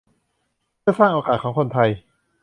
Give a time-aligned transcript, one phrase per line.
[0.81, 1.89] เพื่อสร้างโอกาสของคนไทย